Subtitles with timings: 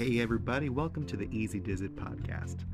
[0.00, 2.64] Hey, everybody, welcome to the Easy Diz It podcast.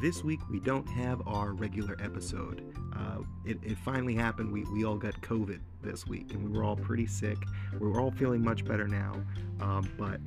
[0.00, 2.72] This week, we don't have our regular episode.
[2.96, 4.52] Uh, it, it, finally happened.
[4.52, 7.36] We, we all got COVID this week, and we were all pretty sick.
[7.80, 9.20] We were all feeling much better now,
[9.60, 10.20] um, but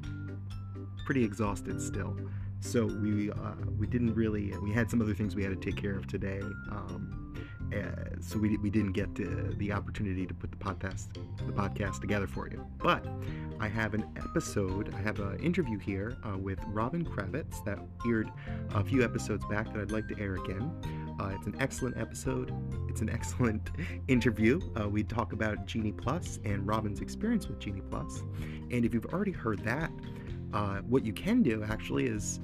[1.06, 2.18] pretty exhausted still.
[2.60, 4.52] So we uh, we didn't really.
[4.58, 6.42] We had some other things we had to take care of today.
[6.70, 7.34] Um,
[7.74, 11.14] uh, so we, we didn't get to, the opportunity to put the podcast
[11.46, 12.66] the podcast together for you.
[12.78, 13.06] But
[13.60, 14.94] I have an episode.
[14.94, 18.30] I have an interview here uh, with Robin Kravitz that aired
[18.74, 20.72] a few episodes back that I'd like to air again.
[21.20, 22.52] Uh, it's an excellent episode.
[22.90, 23.70] It's an excellent
[24.08, 24.60] interview.
[24.80, 28.24] Uh, we talk about Genie Plus and Robin's experience with Genie Plus.
[28.72, 29.92] And if you've already heard that,
[30.54, 32.40] uh, what you can do actually is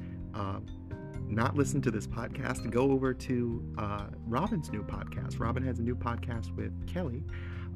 [1.28, 5.40] not listen to this podcast go over to uh, Robin's new podcast.
[5.40, 7.24] Robin has a new podcast with Kelly.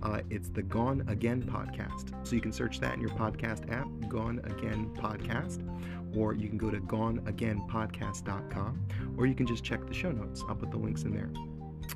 [0.04, 2.26] Uh, it's the Gone Again podcast.
[2.26, 5.66] So you can search that in your podcast app, Gone Again Podcast,
[6.16, 10.44] or you can go to goneagainpodcast.com, or you can just check the show notes.
[10.50, 11.30] I'll put the links in there.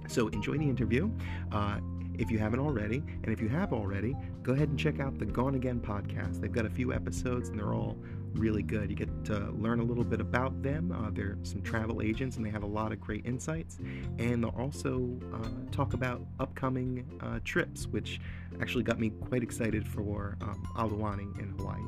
[0.08, 1.10] So enjoy the interview.
[1.52, 1.80] Uh,
[2.18, 5.26] if you haven't already, and if you have already, go ahead and check out the
[5.26, 6.40] Gone Again podcast.
[6.40, 7.98] They've got a few episodes and they're all
[8.36, 8.90] really good.
[8.90, 10.92] You get to learn a little bit about them.
[10.92, 13.78] Uh, they're some travel agents and they have a lot of great insights.
[14.20, 18.20] And they'll also uh, talk about upcoming uh, trips, which
[18.62, 21.82] actually got me quite excited for um, Aulani in Hawaii.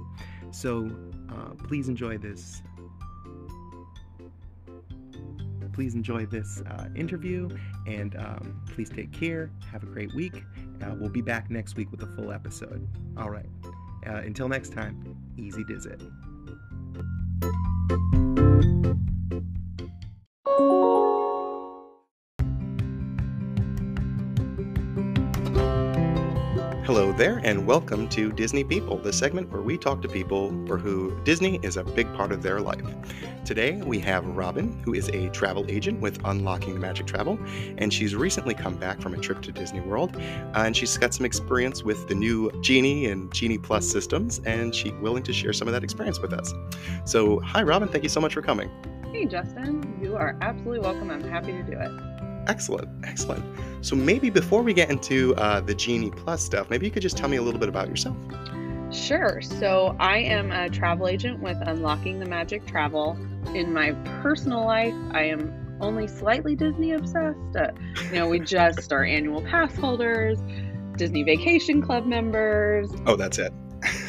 [0.52, 0.90] So
[1.30, 2.62] uh, please enjoy this
[5.73, 7.48] please enjoy this uh, interview
[7.86, 9.52] and um, please take care.
[9.72, 10.44] Have a great week.
[10.81, 12.88] Uh, we'll be back next week with a full episode.
[13.16, 13.45] All right.
[14.03, 16.02] Until next time, easy diz it.
[17.89, 18.16] thank
[18.85, 19.06] you
[27.17, 31.19] there, and welcome to Disney People, the segment where we talk to people for who
[31.23, 32.85] Disney is a big part of their life.
[33.43, 37.39] Today we have Robin, who is a travel agent with Unlocking the Magic Travel,
[37.79, 41.11] and she's recently come back from a trip to Disney World, uh, and she's got
[41.11, 45.53] some experience with the new Genie and Genie Plus systems, and she's willing to share
[45.53, 46.53] some of that experience with us.
[47.06, 47.89] So, hi, Robin.
[47.89, 48.69] Thank you so much for coming.
[49.11, 49.97] Hey, Justin.
[50.00, 51.09] You are absolutely welcome.
[51.09, 52.16] I'm happy to do it.
[52.47, 53.44] Excellent, excellent.
[53.85, 57.18] So maybe before we get into uh, the Genie Plus stuff, maybe you could just
[57.18, 58.16] tell me a little bit about yourself.
[58.91, 59.41] Sure.
[59.41, 63.18] So I am a travel agent with Unlocking the Magic Travel.
[63.53, 63.91] In my
[64.22, 67.56] personal life, I am only slightly Disney obsessed.
[67.56, 67.72] Uh,
[68.06, 70.40] you know, we just are annual pass holders,
[70.96, 72.90] Disney Vacation Club members.
[73.06, 73.53] Oh, that's it.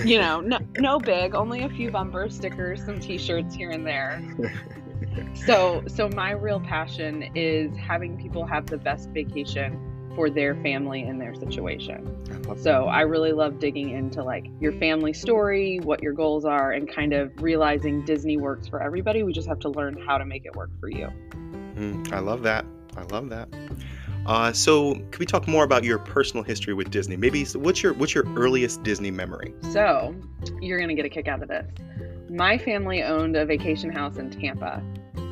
[0.04, 4.22] you know, no, no big, only a few bumper stickers, some T-shirts here and there.
[5.34, 9.84] so so my real passion is having people have the best vacation
[10.18, 12.04] for their family and their situation.
[12.60, 16.92] so I really love digging into like your family story, what your goals are, and
[16.92, 19.22] kind of realizing Disney works for everybody.
[19.22, 21.08] We just have to learn how to make it work for you.
[21.76, 22.66] Mm, I love that.
[22.96, 23.48] I love that.
[24.26, 27.16] Uh, so, can we talk more about your personal history with Disney?
[27.16, 29.54] Maybe what's your what's your earliest Disney memory?
[29.70, 30.16] So,
[30.60, 31.66] you're gonna get a kick out of this.
[32.28, 34.82] My family owned a vacation house in Tampa.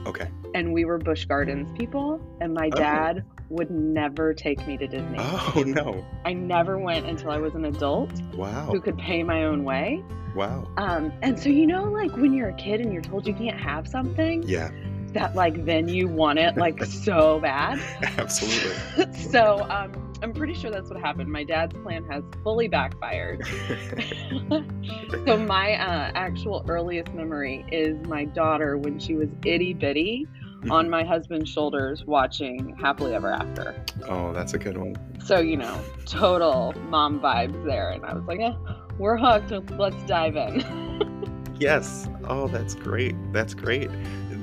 [0.06, 0.28] Okay.
[0.54, 2.76] And we were Busch Gardens people, and my oh.
[2.76, 3.42] dad oh.
[3.50, 5.18] would never take me to Disney.
[5.18, 6.04] Oh no.
[6.24, 8.10] I never went until I was an adult.
[8.34, 8.66] Wow.
[8.66, 10.02] Who could pay my own way.
[10.34, 10.68] Wow.
[10.76, 13.58] Um, and so you know, like when you're a kid and you're told you can't
[13.58, 14.42] have something.
[14.42, 14.70] Yeah
[15.16, 17.80] that like then you want it like so bad.
[18.18, 19.12] Absolutely.
[19.30, 21.30] so um, I'm pretty sure that's what happened.
[21.30, 23.46] My dad's plan has fully backfired.
[25.26, 30.72] so my uh, actual earliest memory is my daughter when she was itty bitty mm-hmm.
[30.72, 33.84] on my husband's shoulders watching Happily Ever After.
[34.08, 34.96] Oh, that's a good one.
[35.24, 37.90] So, you know, total mom vibes there.
[37.90, 38.56] And I was like, yeah,
[38.98, 39.70] we're hooked.
[39.72, 41.44] Let's dive in.
[41.60, 42.08] yes.
[42.24, 43.14] Oh, that's great.
[43.32, 43.90] That's great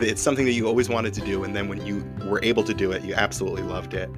[0.02, 2.74] it's something that you always wanted to do, and then when you were able to
[2.74, 4.10] do it, you absolutely loved it,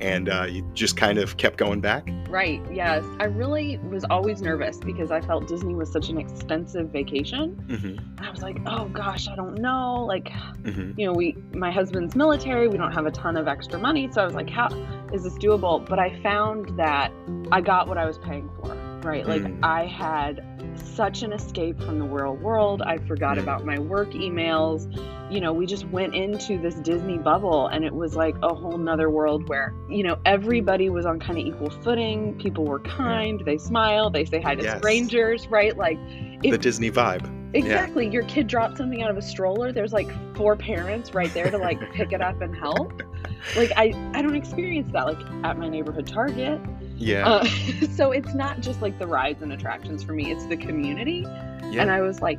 [0.00, 2.08] and uh, you just kind of kept going back.
[2.28, 2.60] Right.
[2.70, 3.04] Yes.
[3.20, 7.56] I really was always nervous because I felt Disney was such an expensive vacation.
[7.68, 8.24] Mm-hmm.
[8.24, 10.04] I was like, oh gosh, I don't know.
[10.04, 10.98] Like, mm-hmm.
[10.98, 12.68] you know, we my husband's military.
[12.68, 14.68] We don't have a ton of extra money, so I was like, how
[15.12, 15.86] is this doable?
[15.86, 17.12] But I found that
[17.50, 18.74] I got what I was paying for.
[19.02, 19.26] Right.
[19.26, 19.58] Like mm.
[19.62, 20.44] I had
[20.82, 22.82] such an escape from the real world.
[22.82, 23.42] I forgot mm.
[23.42, 24.92] about my work emails.
[25.30, 28.78] You know, we just went into this Disney bubble and it was like a whole
[28.78, 32.38] nother world where, you know, everybody was on kind of equal footing.
[32.38, 34.78] People were kind, they smile, they say hi to yes.
[34.78, 35.76] strangers, right?
[35.76, 35.98] Like
[36.42, 37.34] if, the Disney vibe.
[37.54, 38.06] Exactly.
[38.06, 38.12] Yeah.
[38.12, 39.72] Your kid dropped something out of a stroller.
[39.72, 43.02] There's like four parents right there to like pick it up and help.
[43.56, 46.60] Like I, I don't experience that like at my neighborhood Target.
[46.98, 47.28] Yeah.
[47.28, 47.44] Uh,
[47.96, 51.24] so it's not just like the rides and attractions for me, it's the community.
[51.70, 51.82] Yeah.
[51.82, 52.38] And I was like,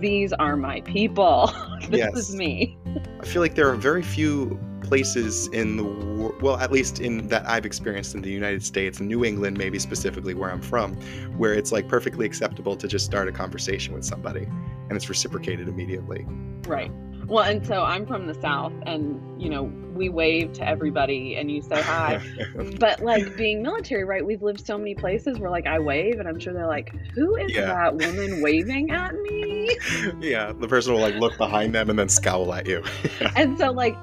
[0.00, 1.52] these are my people.
[1.88, 2.16] this yes.
[2.16, 2.76] is me.
[3.20, 7.28] I feel like there are very few places in the world, well, at least in
[7.28, 10.94] that I've experienced in the United States, and New England, maybe specifically where I'm from,
[11.36, 15.68] where it's like perfectly acceptable to just start a conversation with somebody and it's reciprocated
[15.68, 16.24] immediately.
[16.66, 16.90] Right.
[17.28, 19.64] Well, and so I'm from the South, and you know,
[19.98, 22.22] we wave to everybody and you say hi.
[22.80, 24.24] but like being military, right?
[24.24, 27.36] We've lived so many places where like I wave, and I'm sure they're like, "Who
[27.36, 27.66] is yeah.
[27.66, 29.68] that woman waving at me?"
[30.20, 32.82] Yeah, the person will like look behind them and then scowl at you.
[33.36, 33.96] and so like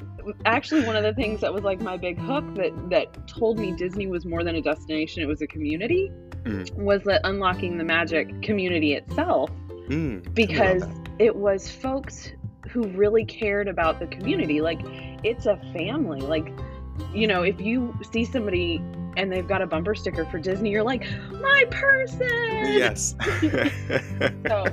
[0.46, 3.72] actually one of the things that was like my big hook that that told me
[3.72, 6.12] Disney was more than a destination; it was a community.
[6.44, 6.72] Mm.
[6.76, 9.50] Was that unlocking the magic community itself?
[9.90, 10.84] Mm, because
[11.18, 12.32] it was folks
[12.76, 14.60] who really cared about the community.
[14.60, 14.82] Like
[15.24, 16.20] it's a family.
[16.20, 16.52] Like,
[17.14, 18.82] you know, if you see somebody
[19.16, 22.28] and they've got a bumper sticker for Disney, you're like, my person.
[22.28, 23.16] Yes.
[24.48, 24.66] so,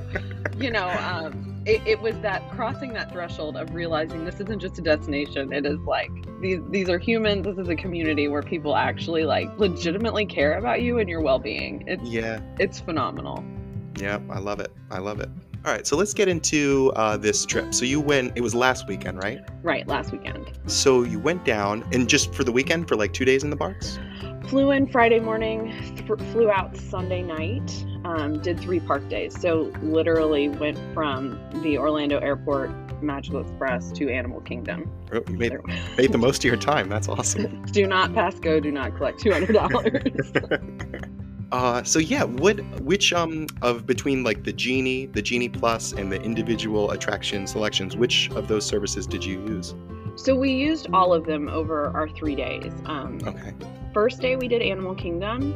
[0.59, 4.81] you know, um, it, it, was that crossing that threshold of realizing this isn't just
[4.81, 5.53] a destination.
[5.53, 6.11] It is like
[6.41, 7.47] these these are humans.
[7.47, 11.39] This is a community where people actually like legitimately care about you and your well
[11.39, 11.85] being.
[11.87, 13.45] It's yeah, it's phenomenal.
[13.97, 14.73] Yeah, I love it.
[14.91, 15.29] I love it.
[15.64, 17.73] All right, so let's get into uh, this trip.
[17.73, 19.41] So you went, it was last weekend, right?
[19.62, 20.50] Right, last weekend.
[20.67, 23.56] So you went down, and just for the weekend, for like two days in the
[23.56, 23.97] parks?
[24.49, 29.41] Flew in Friday morning, th- flew out Sunday night, um, did three park days.
[29.41, 34.91] So literally went from the Orlando airport, Magical Express, to Animal Kingdom.
[35.12, 35.53] Oh, you made,
[35.97, 36.88] made the most of your time.
[36.88, 37.65] That's awesome.
[37.67, 41.08] do not pass go, do not collect $200.
[41.53, 46.11] Uh, so yeah, what which um of between like the Genie, the Genie Plus, and
[46.11, 49.75] the individual attraction selections, which of those services did you use?
[50.17, 52.73] So we used all of them over our three days.
[52.87, 53.53] Um, okay.
[53.93, 55.55] First day we did Animal Kingdom.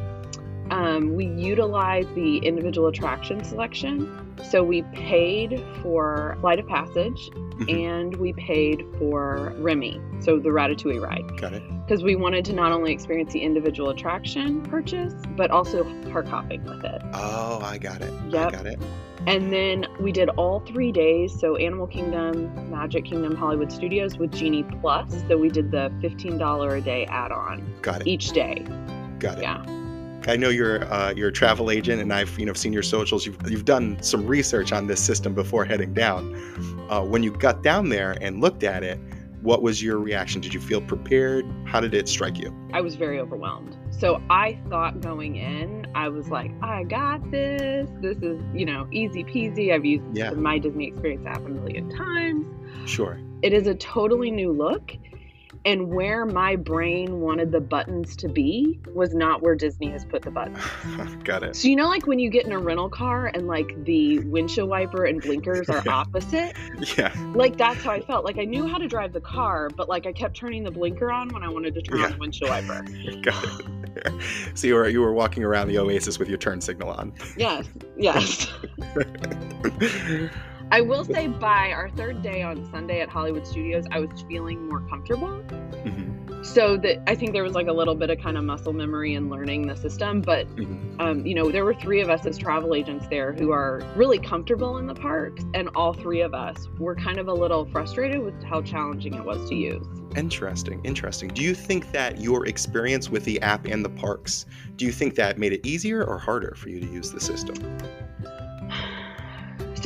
[0.71, 4.35] Um, we utilized the individual attraction selection.
[4.51, 7.69] So we paid for Flight of Passage mm-hmm.
[7.69, 11.38] and we paid for Remy, so the Ratatouille ride.
[11.41, 11.62] Got it.
[11.87, 16.64] Because we wanted to not only experience the individual attraction purchase, but also park hopping
[16.64, 17.03] with it.
[17.12, 18.12] Oh, I got it.
[18.31, 18.49] Yep.
[18.49, 18.81] I got it.
[19.26, 21.38] And then we did all three days.
[21.38, 25.25] So Animal Kingdom, Magic Kingdom, Hollywood Studios with Genie Plus.
[25.29, 27.75] So we did the $15 a day add on.
[27.82, 28.06] Got it.
[28.06, 28.64] Each day.
[29.19, 29.43] Got it.
[29.43, 29.64] Yeah.
[30.26, 33.25] I know you're uh, you're a travel agent, and I've you know seen your socials.
[33.25, 36.34] You've you've done some research on this system before heading down.
[36.90, 38.99] Uh, when you got down there and looked at it,
[39.43, 40.40] what was your reaction?
[40.40, 41.46] Did you feel prepared?
[41.64, 42.52] How did it strike you?
[42.73, 43.76] I was very overwhelmed.
[43.90, 47.88] So I thought going in, I was like, I got this.
[48.00, 49.73] This is you know easy peasy.
[49.73, 50.31] I've used yeah.
[50.31, 52.46] my Disney experience app a million times.
[52.88, 53.20] Sure.
[53.43, 54.93] It is a totally new look
[55.67, 60.23] and where my brain wanted the buttons to be was not where Disney has put
[60.23, 60.63] the buttons.
[61.25, 61.57] Got it.
[61.57, 64.69] So you know like when you get in a rental car and like the windshield
[64.69, 66.57] wiper and blinkers are opposite?
[66.97, 67.13] yeah.
[67.35, 68.25] Like that's how I felt.
[68.25, 71.11] Like I knew how to drive the car, but like I kept turning the blinker
[71.11, 72.07] on when I wanted to turn yeah.
[72.07, 72.83] on the windshield wiper.
[73.23, 73.45] Got
[73.97, 74.12] it.
[74.55, 77.12] So you were you were walking around the oasis with your turn signal on.
[77.37, 77.67] Yes.
[77.99, 78.53] Yes.
[80.71, 84.69] I will say by our third day on Sunday at Hollywood Studios, I was feeling
[84.69, 85.29] more comfortable.
[85.29, 86.43] Mm-hmm.
[86.43, 89.15] So that I think there was like a little bit of kind of muscle memory
[89.15, 90.21] and learning the system.
[90.21, 91.01] But mm-hmm.
[91.01, 94.19] um, you know, there were three of us as travel agents there who are really
[94.19, 98.21] comfortable in the parks, and all three of us were kind of a little frustrated
[98.21, 99.87] with how challenging it was to use.
[100.17, 101.29] Interesting, interesting.
[101.29, 105.14] Do you think that your experience with the app and the parks, do you think
[105.17, 107.57] that made it easier or harder for you to use the system?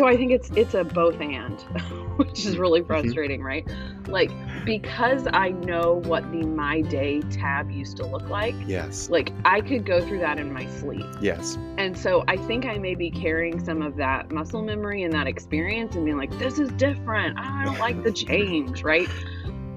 [0.00, 1.60] So I think it's it's a both and,
[2.16, 2.86] which is really mm-hmm.
[2.86, 3.68] frustrating, right?
[4.08, 4.30] Like
[4.64, 8.54] because I know what the my day tab used to look like.
[8.66, 9.10] Yes.
[9.10, 11.04] Like I could go through that in my sleep.
[11.20, 11.58] Yes.
[11.76, 15.26] And so I think I may be carrying some of that muscle memory and that
[15.26, 17.38] experience and being like, this is different.
[17.38, 19.08] I don't like the change, right?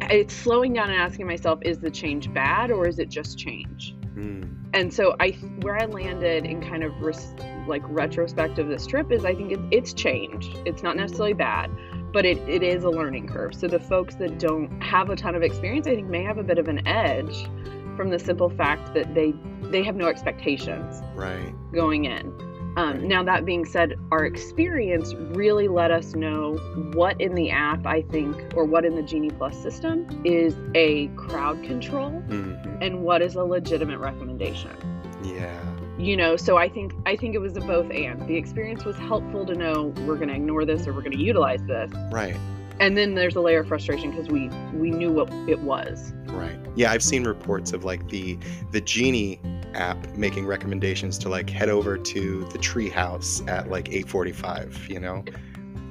[0.03, 3.93] It's slowing down and asking myself, is the change bad or is it just change?
[4.15, 4.65] Mm.
[4.73, 7.33] And so I where I landed in kind of res-
[7.67, 10.57] like retrospect of this trip is I think it's it's changed.
[10.65, 11.71] It's not necessarily bad,
[12.11, 13.55] but it, it is a learning curve.
[13.55, 16.43] So the folks that don't have a ton of experience, I think may have a
[16.43, 17.47] bit of an edge
[17.95, 22.33] from the simple fact that they they have no expectations right going in.
[22.75, 26.55] Um, now that being said, our experience really let us know
[26.93, 31.07] what in the app I think, or what in the Genie Plus system is a
[31.09, 32.72] crowd control, mm-hmm.
[32.83, 34.75] And what is a legitimate recommendation.
[35.23, 35.59] Yeah.
[35.97, 38.27] You know so i think i think it was a both and.
[38.27, 41.23] The experience was helpful to know we're going to ignore this or we're going to
[41.23, 41.91] utilize this.
[42.11, 42.35] Right.
[42.79, 46.13] And then there's a layer of frustration because we we knew what it was.
[46.25, 46.59] Right.
[46.75, 48.37] Yeah i've seen reports of like the
[48.71, 49.39] the genie
[49.75, 54.99] app making recommendations to like head over to the tree house at like 8.45 you
[54.99, 55.23] know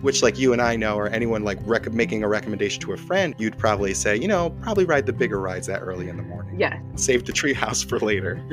[0.03, 2.97] which like you and I know, or anyone like rec- making a recommendation to a
[2.97, 6.23] friend, you'd probably say, you know, probably ride the bigger rides that early in the
[6.23, 6.59] morning.
[6.59, 6.81] Yeah.
[6.97, 8.45] Save the treehouse for later.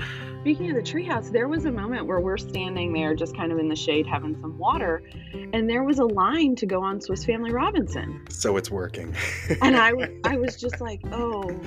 [0.41, 3.59] Speaking of the treehouse, there was a moment where we're standing there just kind of
[3.59, 5.03] in the shade having some water,
[5.33, 8.25] and there was a line to go on Swiss Family Robinson.
[8.29, 9.13] So it's working.
[9.61, 9.91] and I,
[10.23, 11.59] I was just like, oh,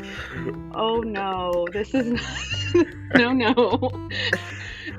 [0.75, 2.13] oh no, this is
[2.75, 4.09] not, no, no.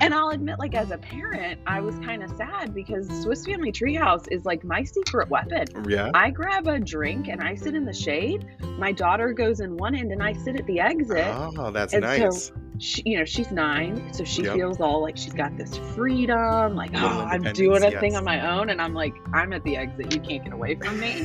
[0.00, 3.72] And I'll admit, like as a parent, I was kind of sad because Swiss Family
[3.72, 5.66] Treehouse is like my secret weapon.
[5.88, 6.10] Yeah.
[6.14, 8.46] I grab a drink and I sit in the shade.
[8.78, 11.26] My daughter goes in one end and I sit at the exit.
[11.26, 12.46] Oh, that's And nice.
[12.48, 14.54] so she, you know, she's nine, so she Yep.
[14.54, 18.50] feels all like she's got this freedom, like, oh, I'm doing a thing on my
[18.50, 21.24] own, and I'm like, I'm at the exit, you can't get away from me.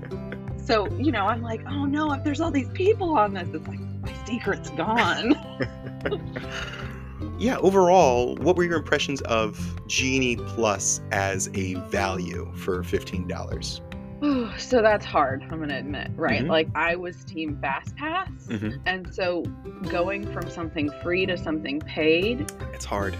[0.56, 3.66] so, you know, I'm like, oh no, if there's all these people on this, it's
[3.68, 5.34] like my secret's gone.
[7.38, 13.80] yeah, overall, what were your impressions of Genie Plus as a value for $15?
[14.24, 16.42] Oh, so that's hard, I'm gonna admit, right?
[16.42, 16.48] Mhm.
[16.48, 18.80] Like I was team fast pass, Mhm.
[18.86, 19.42] and so
[19.88, 23.16] going from something free to something paid It's hard.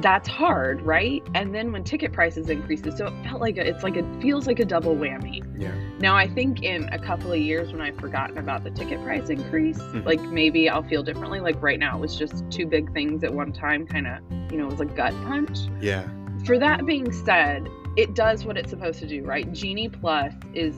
[0.00, 1.22] That's hard, right?
[1.34, 4.46] And then when ticket prices increases, so it felt like a, it's like it feels
[4.46, 5.42] like a double whammy.
[5.60, 5.72] Yeah.
[5.98, 9.28] Now I think in a couple of years when I've forgotten about the ticket price
[9.28, 10.04] increase, Mhm.
[10.04, 11.40] like maybe I'll feel differently.
[11.40, 14.18] Like right now, it was just two big things at one time, kind of,
[14.50, 15.58] you know, it was a gut punch.
[15.80, 16.08] Yeah.
[16.44, 19.52] For that being said, it does what it's supposed to do, right?
[19.52, 20.74] Genie Plus is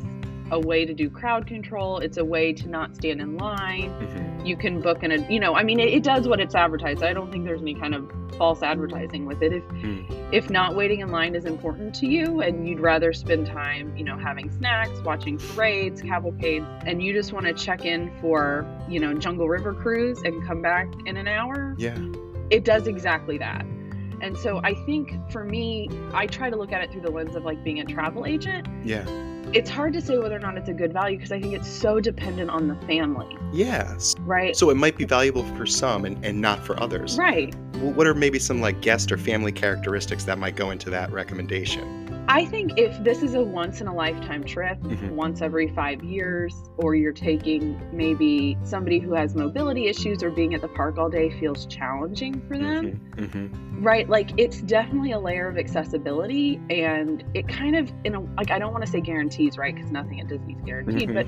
[0.51, 1.99] a way to do crowd control.
[1.99, 4.47] It's a way to not stand in line Mhm.
[4.47, 7.03] you can book in a you know i mean it, it does what it's advertised
[7.03, 10.01] i don't think there's any kind of false advertising with it if Hmm.
[10.33, 14.05] if not waiting in line is important to you and you'd rather spend time you
[14.05, 19.01] know having snacks watching parades cavalcades and you just want to check in for you
[19.01, 21.97] know jungle river cruise and come back in an hour Yeah.
[22.51, 23.65] it does exactly that
[24.23, 27.35] and so i think for me i try to look at it through the lens
[27.37, 29.05] of like being a travel agent Yeah.
[29.53, 31.69] it's hard to say whether or not it's a good value because i think it's
[31.69, 34.15] so dependent on the family Yes.
[34.21, 37.17] right So it might be valuable for some and, and not for others.
[37.19, 41.13] right What are maybe some like guest or family characteristics that might go into that
[41.13, 42.04] recommendation?
[42.27, 45.11] I think if this is a once in a lifetime trip, Mhm.
[45.11, 50.55] once every five years, or you're taking maybe somebody who has mobility issues or being
[50.55, 53.47] at the park all day feels challenging for them, hmm
[53.83, 54.09] right?
[54.09, 58.59] Like it's definitely a layer of accessibility and it kind of, in a, like, I
[58.59, 59.75] don't want to say guarantees, right?
[59.75, 61.27] Because nothing at Disney's guaranteed, but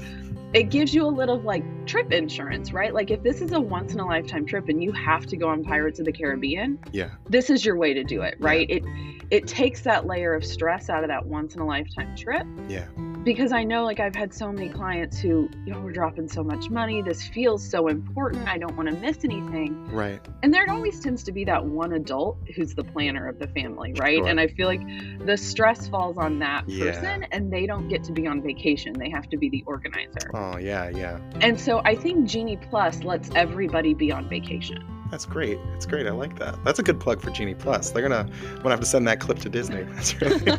[0.54, 2.94] it gives you a little like trip insurance, right?
[2.94, 5.48] Like if this is a once in a lifetime trip and you have to go
[5.48, 7.10] on Pirates of the Caribbean, Yeah.
[7.28, 8.70] this is your way to do it, right?
[8.70, 8.84] It
[9.30, 12.86] it takes that layer of stress out of that once in a lifetime trip Yeah.
[13.24, 16.42] because I know like I've had so many clients who, you know, we're dropping so
[16.44, 19.88] much money, this feels so important, I don't want to miss anything.
[19.90, 20.20] Right.
[20.42, 23.92] And there always tends to be that one adult who's the planner of the family,
[23.98, 24.18] right?
[24.18, 24.26] Sure.
[24.28, 24.82] And I feel like
[25.26, 26.92] the stress falls on that Yeah.
[26.92, 28.92] person and they don't get to be on vacation.
[28.92, 30.30] They have to be the organizer.
[30.34, 31.18] Oh yeah, yeah.
[31.40, 34.78] And so I think Genie Plus lets everybody be on vacation.
[35.10, 35.58] That's great.
[35.72, 36.06] That's great.
[36.06, 36.62] I like that.
[36.64, 37.90] That's a good plug for Genie Plus.
[37.90, 39.82] They're gonna I'm gonna have to send that clip to Disney.
[39.90, 40.58] That's right.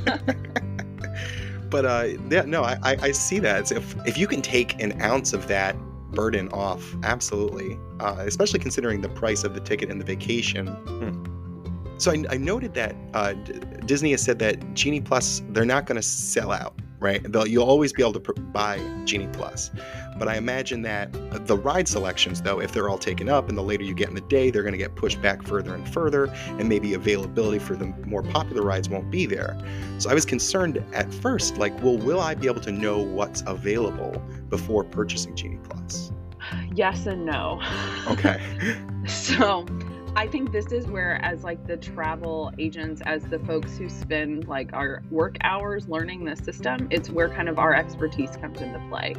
[1.70, 3.62] but uh, yeah, no, I, I, I see that.
[3.62, 5.76] It's if if you can take an ounce of that
[6.12, 7.78] burden off, absolutely.
[8.00, 10.68] Uh, especially considering the price of the ticket and the vacation.
[10.68, 11.24] Hmm.
[11.98, 15.86] So I, I noted that uh, D- Disney has said that Genie Plus they're not
[15.86, 17.22] going to sell out, right?
[17.32, 19.72] They'll, you'll always be able to pr- buy Genie Plus.
[20.18, 21.12] But I imagine that
[21.46, 24.16] the ride selections, though, if they're all taken up and the later you get in
[24.16, 27.76] the day, they're going to get pushed back further and further, and maybe availability for
[27.76, 29.58] the more popular rides won't be there.
[30.00, 33.44] So I was concerned at first, like, well, will I be able to know what's
[33.46, 36.12] available before purchasing Genie Plus?
[36.74, 37.62] yes and no.
[38.08, 38.42] Okay.
[39.08, 39.66] So
[40.18, 44.48] I think this is where, as like the travel agents, as the folks who spend
[44.48, 48.80] like our work hours learning the system, it's where kind of our expertise comes into
[48.90, 49.14] play.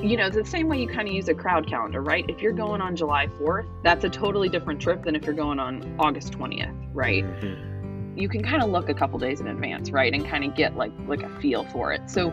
[0.00, 2.24] You know, it's the same way you kind of use a crowd calendar, right?
[2.28, 5.58] If you're going on July 4th, that's a totally different trip than if you're going
[5.58, 7.24] on August 20th, right?
[7.24, 7.72] Mhm.
[8.16, 10.76] you can kind of look a couple days in advance, right, and kind of get
[10.76, 12.08] like like a feel for it.
[12.08, 12.30] So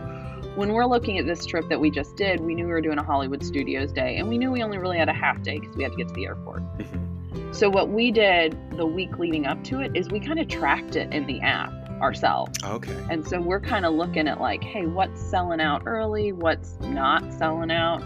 [0.54, 2.98] when we're looking at this trip that we just did, we knew we were doing
[2.98, 5.74] a Hollywood Studios day, and we knew we only really had a half day because
[5.76, 6.62] we had to get to the airport.
[6.78, 7.08] Mhm.
[7.52, 10.96] So what we did the week leading up to it is we kind of tracked
[10.96, 12.58] it in the app ourselves.
[12.64, 12.96] Okay.
[13.10, 17.32] And so we're kind of looking at like, hey, what's selling out early, what's not
[17.34, 18.02] selling out,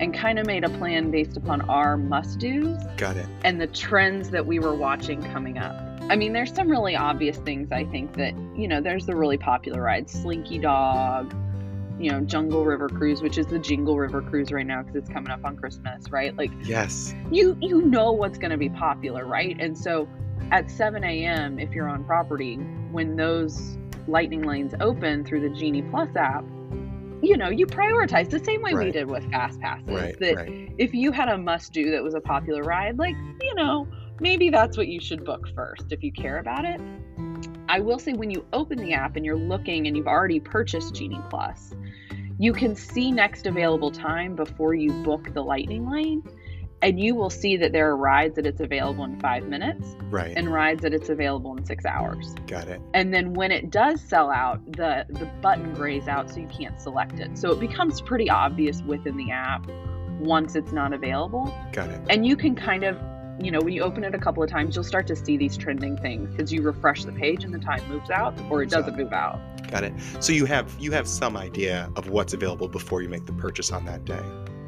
[0.00, 3.26] and kind of made a plan based upon our must-dos Got it.
[3.42, 5.74] and the trends that we were watching coming up.
[6.10, 9.38] I mean, there's some really obvious things I think that, you know, there's the really
[9.38, 11.34] popular rides, Slinky Dog,
[12.00, 15.10] you know, Jungle River Cruise, which is the Jingle River Cruise right now because it's
[15.10, 16.36] coming up on Christmas, right?
[16.36, 17.14] Like Yes.
[17.30, 19.56] you you know what's going to be popular, right?
[19.60, 20.08] And so
[20.50, 21.58] at 7 a.m.
[21.58, 22.56] if you're on property,
[22.90, 23.76] when those
[24.08, 26.44] lightning lanes open through the Genie Plus app,
[27.22, 28.86] you know, you prioritize the same way right.
[28.86, 29.88] we did with fast passes.
[29.88, 30.72] Right, that right.
[30.78, 33.86] if you had a must do that was a popular ride, like, you know,
[34.20, 36.80] maybe that's what you should book first if you care about it.
[37.70, 40.92] I will say when you open the app and you're looking and you've already purchased
[40.92, 41.72] Genie Plus,
[42.36, 46.24] you can see next available time before you book the lightning lane
[46.82, 50.36] and you will see that there are rides that it's available in five minutes right.
[50.36, 52.34] and rides that it's available in six hours.
[52.48, 52.80] Got it.
[52.92, 56.80] And then when it does sell out the the button grays out so you can't
[56.80, 57.38] select it.
[57.38, 59.70] So it becomes pretty obvious within the app
[60.18, 61.54] once it's not available.
[61.70, 62.00] Got it.
[62.10, 62.98] And you can kind of
[63.40, 65.56] you know when you open it a couple of times you'll start to see these
[65.56, 68.96] trending things because you refresh the page and the time moves out or it doesn't
[68.96, 73.02] move out got it so you have you have some idea of what's available before
[73.02, 74.20] you make the purchase on that day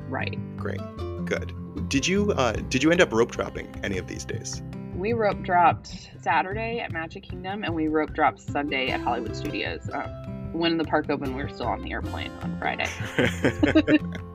[0.09, 0.81] right great
[1.25, 1.53] good
[1.89, 4.63] did you uh, did you end up rope dropping any of these days?
[4.95, 9.89] We rope dropped Saturday at Magic Kingdom, and we rope dropped Sunday at Hollywood Studios.
[9.89, 10.09] Uh,
[10.53, 12.87] when the park opened, we were still on the airplane on Friday.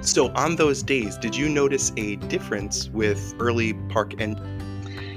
[0.00, 4.40] so on those days, did you notice a difference with early park and?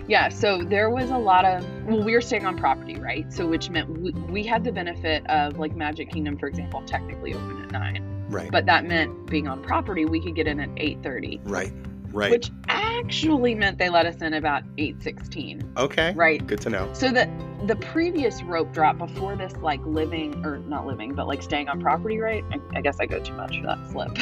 [0.08, 3.32] Yeah, so there was a lot of well, we were staying on property, right?
[3.32, 7.34] So which meant we, we had the benefit of like Magic Kingdom, for example, technically
[7.34, 8.50] open at nine Right.
[8.50, 11.42] But that meant being on property, we could get in at 8:30.
[11.44, 11.74] Right.
[12.12, 12.32] Right.
[12.32, 15.78] Which actually meant they let us in about 8:16.
[15.78, 16.14] Okay.
[16.16, 16.46] Right.
[16.46, 16.90] Good to know.
[16.94, 17.30] So that
[17.68, 21.80] the previous rope drop before this like living or not living but like staying on
[21.80, 24.18] property right I, I guess i go too much for that slip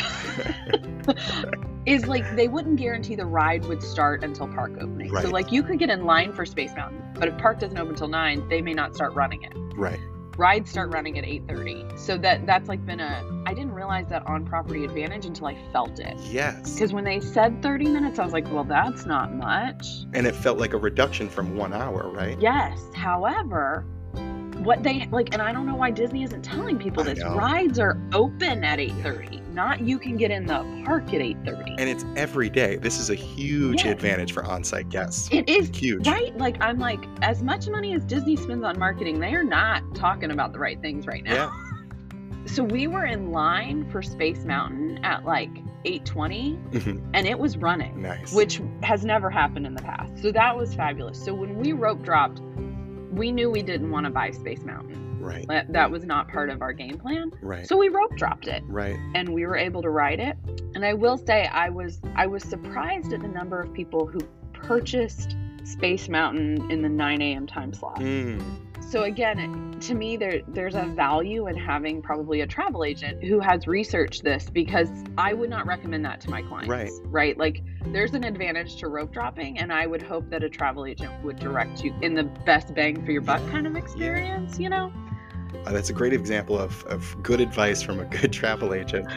[1.86, 5.24] is like they wouldn't guarantee the ride would start until park opening right.
[5.24, 7.92] so like you could get in line for space mountain but if park doesn't open
[7.92, 10.00] until 9 they may not start running it right
[10.40, 14.26] rides start running at 8.30 so that that's like been a i didn't realize that
[14.26, 16.18] on property advantage until i felt it.
[16.32, 16.74] Yes.
[16.74, 19.86] Because when they said 30 minutes i was like well that's not much.
[20.14, 22.40] And it felt like a reduction from one hour right?
[22.40, 22.82] Yes.
[22.96, 23.86] However
[24.60, 27.24] what they like and i don't know why disney isn't telling people this.
[27.24, 31.90] rides are open at 8.30 not you can get in the park at 8.30 and
[31.90, 32.76] it's every day.
[32.78, 33.94] This is a huge yes.
[33.94, 35.30] advantage for on-site guests.
[35.32, 36.08] It is huge.
[36.08, 39.84] right like i'm like as much money as disney spends on marketing they are not
[39.96, 41.34] talking about the right things right now.
[41.34, 42.46] Yeah.
[42.46, 45.52] so we were in line for space mountain at like
[45.86, 47.10] 820 mm-hmm.
[47.14, 48.34] and it was running nice.
[48.34, 50.22] which has never happened in the past.
[50.22, 51.24] So that was fabulous.
[51.24, 52.42] So when we rope dropped
[53.12, 55.20] we knew we didn't want to buy Space Mountain.
[55.20, 55.46] Right.
[55.48, 57.32] That, that was not part of our game plan.
[57.42, 57.68] Right.
[57.68, 58.64] So we rope dropped it.
[58.68, 58.98] Right.
[59.16, 60.38] And we were able to ride it.
[60.76, 64.20] And I will say I was I was surprised at the number of people who
[64.54, 67.46] purchased Space Mountain in the 9 a.m.
[67.48, 68.00] time slot.
[68.00, 73.24] Mm so again to me there there's a value in having probably a travel agent
[73.24, 76.92] who has researched this because i would not recommend that to my clients right.
[77.06, 77.38] right?
[77.38, 81.12] Like there's an advantage to rope dropping and i would hope that a travel agent
[81.24, 84.92] would direct you in the best bang for your buck kind of experience you know
[85.66, 89.08] uh, that's a great example of, of good advice from a good travel agent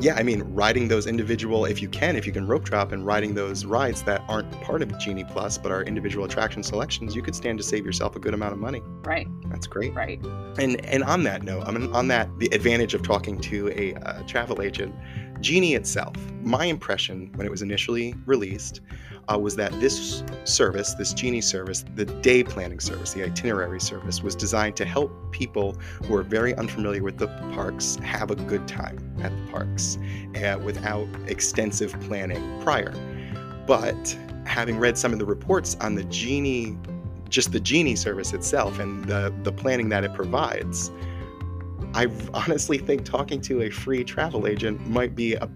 [0.00, 3.04] yeah, I mean, riding those individual, if you can, if you can rope drop and
[3.04, 7.22] riding those rides that aren't part of Genie Plus but are individual attraction selections, you
[7.22, 8.80] could stand to save yourself a good amount of money.
[9.02, 9.26] Right.
[9.50, 9.94] That's great.
[9.94, 10.24] Right.
[10.58, 13.94] And and on that note, I mean, on that, the advantage of talking to a
[13.94, 14.94] uh, travel agent,
[15.40, 18.80] Genie itself, my impression when it was initially released
[19.32, 24.22] uh, was that this service, this Genie service, the day planning service, the itinerary service,
[24.22, 28.66] was designed to help people who are very unfamiliar with the parks have a good
[28.66, 29.98] time at the parks
[30.36, 32.92] uh, without extensive planning prior.
[33.66, 36.76] But having read some of the reports on the Genie,
[37.28, 40.90] just the Genie service itself and the, the planning that it provides,
[41.94, 45.48] I honestly think talking to a free travel agent might be a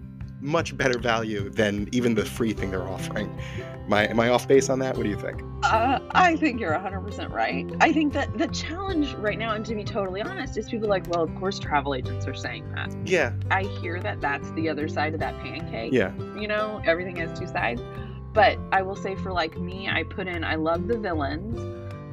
[0.43, 3.33] much better value than even the free thing they're offering.
[3.85, 4.97] Am I, am I off base on that?
[4.97, 5.41] What do you think?
[5.63, 7.65] Uh, I think you're 100% right.
[7.79, 11.07] I think that the challenge right now, and to be totally honest, is people like,
[11.07, 12.93] well, of course, travel agents are saying that.
[13.05, 13.33] Yeah.
[13.51, 15.93] I hear that that's the other side of that pancake.
[15.93, 16.13] Yeah.
[16.37, 17.81] You know, everything has two sides.
[18.33, 21.55] But I will say for like me, I put in, I love the villains.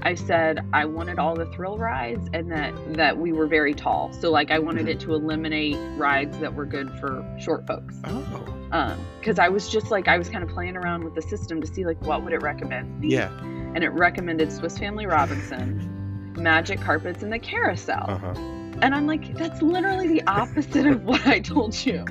[0.03, 4.13] I said I wanted all the thrill rides and that that we were very tall.
[4.13, 4.91] So like I wanted mm-hmm.
[4.91, 7.97] it to eliminate rides that were good for short folks.
[8.05, 8.57] Oh.
[8.73, 11.61] Um, because I was just like I was kind of playing around with the system
[11.61, 13.01] to see like what would it recommend.
[13.01, 13.09] Me?
[13.09, 13.31] Yeah.
[13.75, 18.05] And it recommended Swiss Family Robinson, Magic Carpets, and the Carousel.
[18.09, 18.60] Uh-huh.
[18.83, 22.05] And I'm like, that's literally the opposite of what I told you.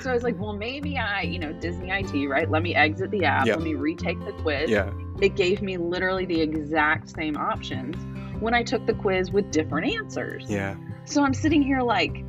[0.00, 2.50] So I was like, well, maybe I, you know, Disney IT, right?
[2.50, 3.46] Let me exit the app.
[3.46, 3.56] Yep.
[3.56, 4.70] Let me retake the quiz.
[4.70, 4.92] Yeah.
[5.20, 7.96] It gave me literally the exact same options
[8.40, 10.44] when I took the quiz with different answers.
[10.48, 10.76] Yeah.
[11.04, 12.24] So I'm sitting here like,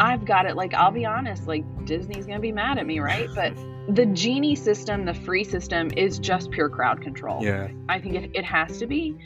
[0.00, 0.56] I've got it.
[0.56, 3.28] Like, I'll be honest, like, Disney's going to be mad at me, right?
[3.34, 3.52] But
[3.88, 7.42] the Genie system, the free system, is just pure crowd control.
[7.42, 7.68] Yeah.
[7.88, 9.16] I think it, it has to be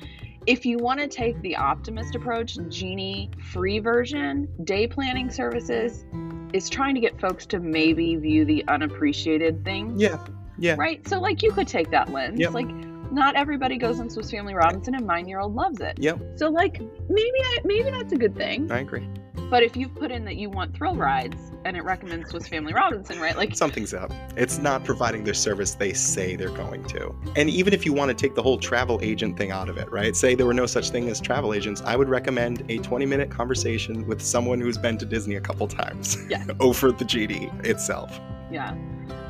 [0.46, 6.04] if you want to take the optimist approach, Genie free version, day planning services
[6.52, 10.00] is trying to get folks to maybe view the unappreciated things.
[10.00, 10.24] Yeah.
[10.58, 10.76] Yeah.
[10.78, 11.06] Right?
[11.08, 12.38] So like you could take that lens.
[12.38, 12.52] Yep.
[12.52, 12.68] Like
[13.12, 15.98] not everybody goes on Swiss Family Robinson and mine year old loves it.
[15.98, 16.20] Yep.
[16.36, 18.70] So like maybe I, maybe that's a good thing.
[18.70, 19.06] I agree.
[19.52, 22.72] But if you've put in that you want thrill rides and it recommends Swiss Family
[22.72, 23.36] Robinson, right?
[23.36, 24.10] Like something's up.
[24.34, 27.14] It's not providing the service they say they're going to.
[27.36, 29.92] And even if you want to take the whole travel agent thing out of it,
[29.92, 30.16] right?
[30.16, 33.30] Say there were no such thing as travel agents, I would recommend a 20 minute
[33.30, 36.46] conversation with someone who's been to Disney a couple times Yeah.
[36.60, 38.18] over the GD itself.
[38.50, 38.74] Yeah.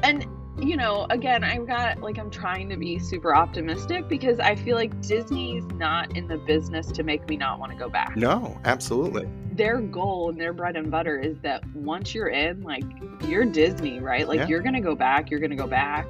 [0.05, 0.25] And
[0.61, 4.77] you know, again, I've got like I'm trying to be super optimistic because I feel
[4.77, 8.17] like Disney's not in the business to make me not want to go back.
[8.17, 9.29] No, absolutely.
[9.53, 12.85] Their goal and their bread and butter is that once you're in, like
[13.27, 14.27] you're Disney, right?
[14.27, 14.49] Like Yeah.
[14.49, 16.07] you're going to go back, you're going to go back.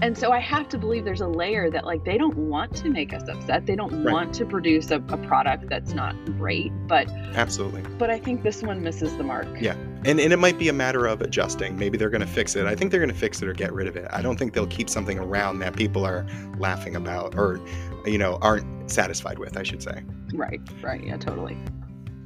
[0.00, 2.88] And so I have to believe there's a layer that like they don't want to
[2.88, 3.66] make us upset.
[3.66, 4.12] They don't Right.
[4.12, 7.82] want to produce a, a product that's not great, but Absolutely.
[7.98, 9.46] but I think this one misses the mark.
[9.60, 9.74] Yeah.
[10.04, 11.78] And, and it might be a matter of adjusting.
[11.78, 12.66] Maybe they're going to fix it.
[12.66, 14.08] I think they're going to fix it or get rid of it.
[14.10, 16.26] I don't think they'll keep something around that people are
[16.58, 17.60] laughing about or,
[18.04, 20.02] you know, aren't satisfied with, I should say.
[20.34, 20.60] Right.
[20.82, 21.04] Right.
[21.04, 21.56] Yeah, totally.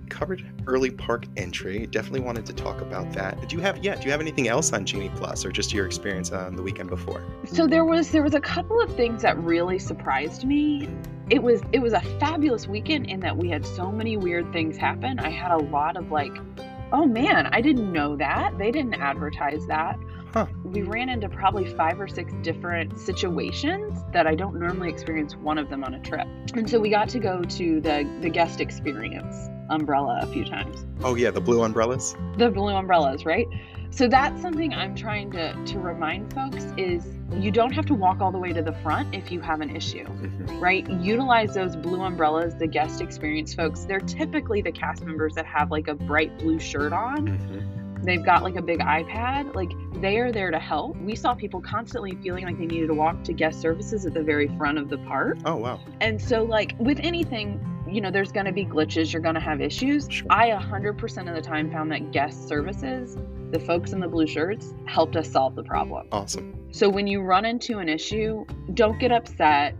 [0.08, 1.86] Covered early park entry.
[1.86, 3.48] Definitely wanted to talk about that.
[3.48, 5.86] Do you have, yeah, do you have anything else on Genie Plus or just your
[5.86, 7.22] experience on the weekend before?
[7.44, 10.88] So there was there was a couple of things that really surprised me.
[11.30, 14.76] It was it was a fabulous weekend in that we had so many weird things
[14.76, 15.18] happen.
[15.18, 16.36] I had a lot of like,
[16.92, 18.56] oh man, I didn't know that.
[18.58, 19.98] They didn't advertise that.
[20.37, 20.44] Huh.
[20.64, 25.57] We ran into probably five or six different situations that I don't normally experience one
[25.57, 26.29] of them on a trip.
[26.55, 29.35] And so we got to go to the the guest experience
[29.70, 32.14] umbrella a few times Oh, yeah, the blue umbrellas.
[32.37, 33.46] the blue umbrellas, right?
[33.88, 38.20] So that's something I'm trying to to remind folks is you don't have to walk
[38.20, 40.61] all the way to the front if you have an issue, Mhm.
[40.61, 40.87] right?
[41.01, 43.87] Utilize those blue umbrellas, the guest experience folks.
[43.87, 47.27] They're typically the cast members that have like a bright blue shirt on.
[47.27, 47.86] Mhm.
[48.02, 49.54] They've got like a big iPad.
[49.54, 50.96] Like they are there to help.
[50.98, 54.22] We saw people constantly feeling like they needed to walk to guest services at the
[54.22, 55.38] very front of the park.
[55.44, 55.80] Oh, wow.
[56.00, 59.40] And so, like with anything, you know, there's going to be glitches, you're going to
[59.40, 60.09] have issues.
[60.11, 60.26] Sure.
[60.30, 63.16] I 100% of the time found that guest services,
[63.52, 66.09] the folks in the blue shirts, helped us solve the problem.
[66.12, 66.68] Awesome.
[66.72, 69.74] So when you run into an issue, don't get upset.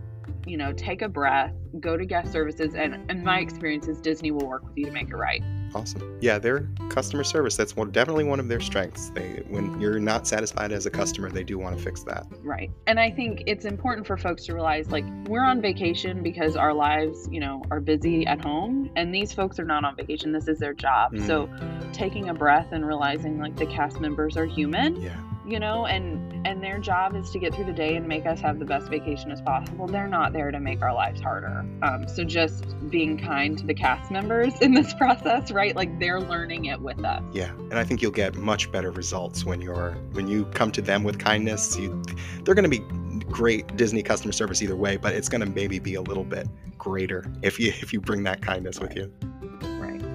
[0.47, 4.31] You know, take a breath, go to guest services, and in my experience is Disney
[4.31, 5.43] will work with you to make it right.
[5.77, 6.19] Awesome.
[6.21, 9.11] Yeah, their customer service, that's one, definitely one of their strengths.
[9.11, 12.27] They when you're not satisfied as a customer, they do want to fix that.
[12.43, 12.71] Right.
[12.87, 16.73] And I think it's important for folks to realize like we're on vacation because our
[16.73, 20.33] lives, you know, are busy at home and these folks are not on vacation.
[20.33, 21.13] This is their job.
[21.13, 21.27] Mm.
[21.27, 21.49] So
[21.93, 25.17] taking a breath and realizing like the cast members are human, Yeah.
[25.47, 28.41] You know, and and their job is to get through the day and make us
[28.41, 29.87] have the best vacation as possible.
[29.87, 31.65] They're not there to make our lives harder.
[31.83, 35.75] Um, so just being kind to the cast members in this process, right?
[35.75, 37.23] Like they're learning it with us.
[37.33, 40.83] Yeah, and I think you'll get much better results when you're when you come to
[40.83, 41.77] them with kindness.
[41.77, 42.03] You,
[42.45, 42.85] they're going to be
[43.27, 46.49] great Disney customer service either way, but it's going to maybe be a little bit
[46.79, 49.13] greater if you if you bring that kindness with you.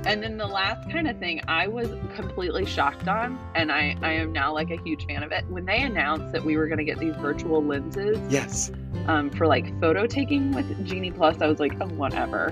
[0.05, 4.13] And then the last kind of thing I was completely shocked on, and I, I
[4.13, 5.45] am now like a huge fan of it.
[5.47, 8.71] When they announced that we were going to get these virtual lenses Yes.
[9.05, 12.51] um, for like photo taking with Genie Plus, I was like, oh, whatever.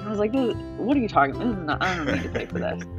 [0.00, 1.48] I was like, "This- what are you talking about?
[1.48, 2.82] This is not, I don't need to pay for this.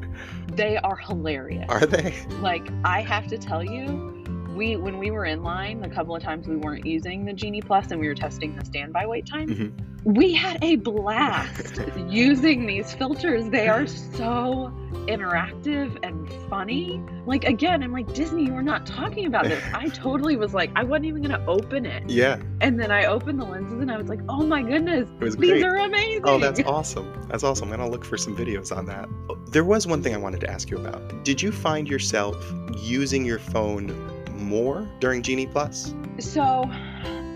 [0.55, 1.65] They are hilarious.
[1.69, 2.13] Are they?
[2.41, 6.21] Like, I have to tell you, we when we were in line, the couple of
[6.21, 9.47] times we weren't using the Genie Plus and we were testing the standby wait time,
[9.47, 9.71] Mhm.
[10.03, 13.49] We had a blast using these filters.
[13.49, 14.71] They are so
[15.07, 17.01] interactive and funny.
[17.25, 19.63] Like again, I'm like Disney, you were not talking about this.
[19.73, 23.39] I totally was like, I wasn't even gonna open it, Yeah, and then I opened
[23.39, 25.63] the lenses and I was like, oh my goodness, these great.
[25.63, 26.21] are amazing.
[26.25, 27.11] Oh, that's awesome.
[27.29, 27.69] That's awesome.
[27.71, 29.07] I'm going to look for some videos on that.
[29.29, 31.23] Oh, there was one thing I wanted to ask you about.
[31.23, 32.35] Did you find yourself
[32.77, 33.93] using your phone
[34.35, 35.93] more during Genie Plus?
[36.19, 36.69] so.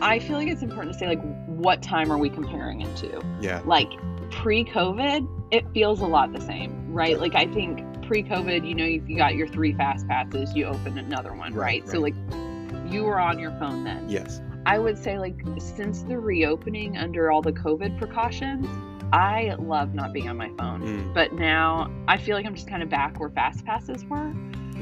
[0.02, 1.22] I feel like it's important to say like
[1.64, 3.22] what time are we comparing it to?
[3.42, 3.62] Yeah.
[3.66, 3.90] like
[4.32, 7.20] pre-COVID, it feels a lot the same, right?
[7.20, 10.98] Like I think pre-COVID, you know, if you got your three fast passes, you open
[10.98, 11.90] another one, Right, right?
[11.90, 12.16] So like
[12.92, 14.10] you were on your phone then.
[14.10, 14.42] Yes.
[14.66, 18.68] I would say like since the reopening under all the COVID precautions,
[19.14, 20.82] I love not being on my phone.
[20.82, 24.34] Mm, But now I feel like I'm just kind of back where fast passes were.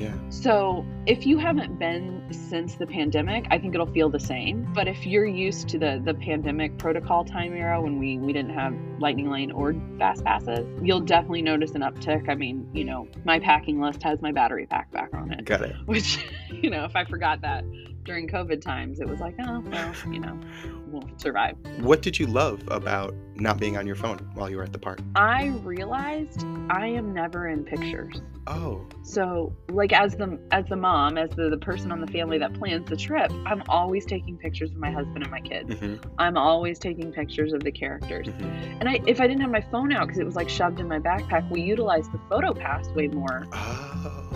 [0.01, 0.13] Yeah.
[0.29, 4.67] So if you haven't been since the pandemic, I think it'll feel the same.
[4.73, 8.53] But if you're used to the the pandemic protocol time era when we we didn't
[8.53, 12.29] have lightning lane or fast passes, you'll definitely notice an uptick.
[12.29, 15.61] I mean, you know, my packing list has my battery pack back on it, Got
[15.61, 15.75] it.
[15.85, 17.63] which you know, if I forgot that
[18.03, 20.39] during COVID times, it was like, oh, well, you know,
[20.87, 21.55] we'll survive.
[21.79, 24.79] What did you love about not being on your phone while you were at the
[24.79, 24.99] park?
[25.15, 28.21] I realized I am never in pictures.
[28.47, 28.87] Oh.
[29.03, 32.53] So, like as the as the mom, as the, the person on the family that
[32.53, 35.69] plans the trip, I'm always taking pictures of my husband and my kids.
[35.69, 36.09] Mm-hmm.
[36.17, 38.27] I'm always taking pictures of the characters.
[38.27, 38.79] Mm-hmm.
[38.79, 40.87] And I if I didn't have my phone out because it was like shoved in
[40.87, 43.47] my backpack, we utilized the photo pass way more.
[43.51, 44.30] Oh.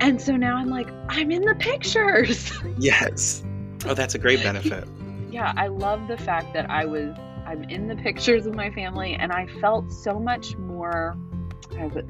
[0.00, 2.52] And so now I'm like, I'm in the pictures.
[2.78, 3.42] Yes.
[3.86, 4.86] Oh, that's a great benefit.
[5.30, 9.14] yeah, I love the fact that I was I'm in the pictures of my family
[9.14, 11.16] and I felt so much more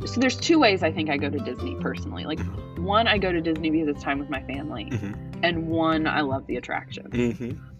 [0.06, 2.24] so there's two ways I think I go to Disney personally.
[2.24, 2.84] Like mm-hmm.
[2.84, 5.40] one, I go to Disney because it's time with my family, mm-hmm.
[5.42, 7.10] and one, I love the attraction.
[7.10, 7.75] Mm-hmm.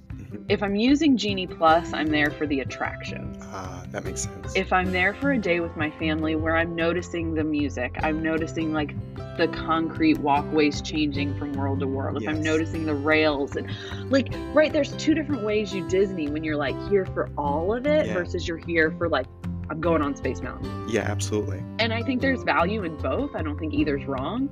[0.49, 3.37] If I'm using Genie Plus, I'm there for the attractions.
[3.43, 4.55] Ah, that makes sense.
[4.55, 8.23] If I'm there for a day with my family where I'm noticing the music, I'm
[8.23, 8.95] noticing like
[9.37, 12.35] the concrete walkways changing from world to world, if yes.
[12.35, 13.71] I'm noticing the rails and
[14.11, 17.87] like right there's two different ways you Disney when you're like here for all of
[17.87, 18.15] it yeah.
[18.15, 19.27] versus you're here for like
[19.69, 20.89] I'm going on Space Mountain.
[20.89, 21.63] Yeah, absolutely.
[21.81, 23.35] And I think there's value in both.
[23.35, 24.49] I don't think either's wrong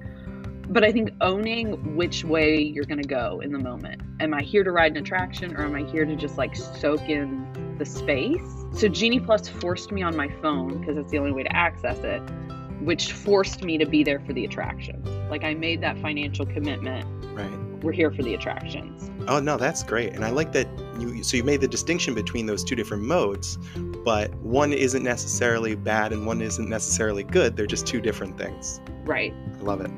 [0.68, 4.02] but I think owning which way you're going to go in the moment.
[4.20, 7.02] Am I here to ride an attraction or am I here to just like soak
[7.02, 8.40] in the space?
[8.72, 11.98] So Genie Plus forced me on my phone because it's the only way to access
[11.98, 12.20] it,
[12.80, 15.06] which forced me to be there for the attractions.
[15.30, 17.06] Like I made that financial commitment.
[17.36, 17.50] Right.
[17.82, 19.10] We're here for the attractions.
[19.28, 20.14] Oh no, that's great.
[20.14, 20.66] And I like that
[20.98, 23.58] you so you made the distinction between those two different modes,
[24.04, 27.56] but one isn't necessarily bad and one isn't necessarily good.
[27.56, 28.80] They're just two different things.
[29.04, 29.34] Right.
[29.58, 29.90] I love it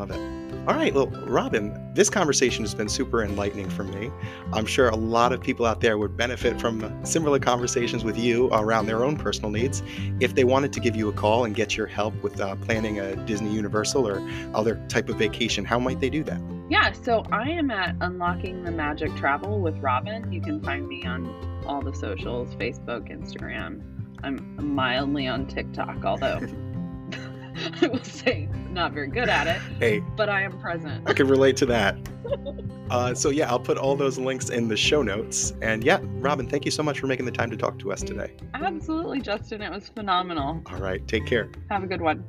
[0.00, 0.40] love it.
[0.66, 4.10] All right, well, Robin, this conversation has been super enlightening for me.
[4.52, 8.48] I'm sure a lot of people out there would benefit from similar conversations with you
[8.52, 9.82] around their own personal needs.
[10.20, 12.98] If they wanted to give you a call and get your help with uh, planning
[12.98, 16.40] a Disney Universal or other type of vacation, how might they do that?
[16.68, 20.30] Yeah, so I am at Unlocking the Magic Travel with Robin.
[20.32, 21.26] You can find me on
[21.66, 23.82] all the socials Facebook, Instagram.
[24.22, 26.38] I'm mildly on TikTok, although
[27.82, 29.60] I will say not very good at it.
[29.78, 31.08] Hey, but I am present.
[31.08, 31.96] I can relate to that.
[32.90, 35.52] uh, so yeah, I'll put all those links in the show notes.
[35.62, 38.02] And yeah, Robin, thank you so much for making the time to talk to us
[38.02, 38.34] today.
[38.54, 39.62] Absolutely, Justin.
[39.62, 40.62] It was phenomenal.
[40.66, 41.50] All right, take care.
[41.70, 42.24] Have a good one.